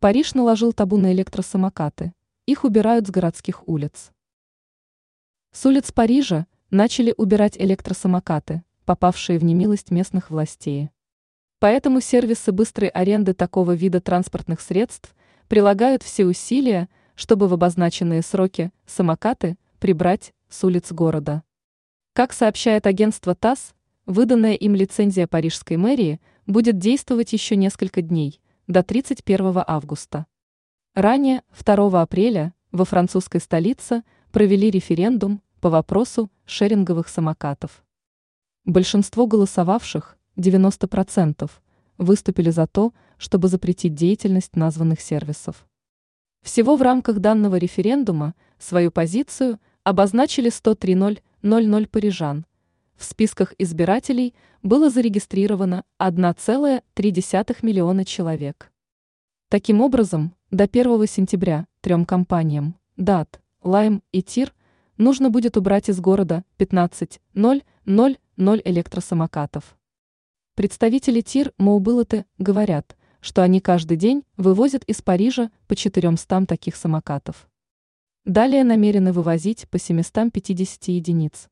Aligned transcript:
Париж 0.00 0.32
наложил 0.32 0.72
табу 0.72 0.96
на 0.96 1.12
электросамокаты. 1.12 2.14
Их 2.46 2.64
убирают 2.64 3.06
с 3.06 3.10
городских 3.10 3.68
улиц. 3.68 4.12
С 5.52 5.66
улиц 5.66 5.92
Парижа 5.92 6.46
начали 6.70 7.12
убирать 7.18 7.58
электросамокаты, 7.58 8.64
попавшие 8.86 9.38
в 9.38 9.44
немилость 9.44 9.90
местных 9.90 10.30
властей. 10.30 10.88
Поэтому 11.58 12.00
сервисы 12.00 12.50
быстрой 12.50 12.88
аренды 12.88 13.34
такого 13.34 13.72
вида 13.72 14.00
транспортных 14.00 14.62
средств 14.62 15.14
прилагают 15.48 16.02
все 16.02 16.24
усилия, 16.24 16.88
чтобы 17.14 17.46
в 17.46 17.52
обозначенные 17.52 18.22
сроки 18.22 18.72
самокаты 18.86 19.58
прибрать 19.80 20.32
с 20.48 20.64
улиц 20.64 20.90
города. 20.92 21.42
Как 22.14 22.32
сообщает 22.32 22.86
агентство 22.86 23.34
ТАСС, 23.34 23.74
выданная 24.06 24.54
им 24.54 24.74
лицензия 24.74 25.26
Парижской 25.26 25.76
мэрии 25.76 26.22
будет 26.46 26.78
действовать 26.78 27.34
еще 27.34 27.54
несколько 27.54 28.00
дней– 28.00 28.40
до 28.70 28.84
31 28.84 29.64
августа. 29.66 30.26
Ранее, 30.94 31.42
2 31.58 32.00
апреля, 32.00 32.54
во 32.70 32.84
французской 32.84 33.40
столице 33.40 34.04
провели 34.30 34.70
референдум 34.70 35.42
по 35.60 35.70
вопросу 35.70 36.30
шеринговых 36.44 37.08
самокатов. 37.08 37.84
Большинство 38.64 39.26
голосовавших, 39.26 40.16
90%, 40.36 41.50
выступили 41.98 42.50
за 42.50 42.68
то, 42.68 42.94
чтобы 43.18 43.48
запретить 43.48 43.94
деятельность 43.94 44.54
названных 44.54 45.00
сервисов. 45.00 45.66
Всего 46.42 46.76
в 46.76 46.82
рамках 46.82 47.18
данного 47.18 47.56
референдума 47.56 48.36
свою 48.60 48.92
позицию 48.92 49.58
обозначили 49.82 50.48
103 50.48 50.94
000 51.42 51.86
парижан. 51.88 52.46
В 53.00 53.04
списках 53.04 53.54
избирателей 53.56 54.34
было 54.62 54.90
зарегистрировано 54.90 55.84
1,3 55.98 57.56
миллиона 57.62 58.04
человек. 58.04 58.70
Таким 59.48 59.80
образом, 59.80 60.34
до 60.50 60.64
1 60.64 61.06
сентября 61.06 61.66
трем 61.80 62.04
компаниям 62.04 62.76
DAT, 62.98 63.40
Lime 63.62 64.02
и 64.12 64.20
TIR 64.20 64.52
нужно 64.98 65.30
будет 65.30 65.56
убрать 65.56 65.88
из 65.88 65.98
города 65.98 66.44
15 66.58 67.22
000 67.32 67.62
электросамокатов. 68.36 69.78
Представители 70.54 71.22
ТИР 71.22 71.54
Моубылоты 71.56 72.26
говорят, 72.36 72.98
что 73.22 73.42
они 73.42 73.62
каждый 73.62 73.96
день 73.96 74.24
вывозят 74.36 74.84
из 74.84 75.00
Парижа 75.00 75.50
по 75.68 75.74
400 75.74 76.44
таких 76.44 76.76
самокатов. 76.76 77.48
Далее 78.26 78.62
намерены 78.62 79.14
вывозить 79.14 79.66
по 79.70 79.78
750 79.78 80.88
единиц. 80.88 81.48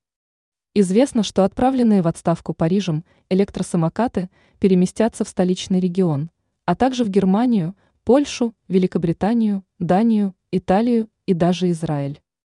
Известно, 0.81 1.25
что 1.25 1.43
отправленные 1.43 2.03
в 2.03 2.07
отставку 2.07 2.55
Парижем 2.55 3.05
электросамокаты 3.31 4.31
переместятся 4.61 5.25
в 5.25 5.29
столичный 5.29 5.81
регион, 5.81 6.31
а 6.67 6.77
также 6.77 7.03
в 7.03 7.09
Германию, 7.09 7.75
Польшу, 8.05 8.55
Великобританию, 8.69 9.65
Данию, 9.81 10.37
Италию 10.53 11.09
и 11.27 11.35
даже 11.35 11.69
Израиль. 11.73 12.21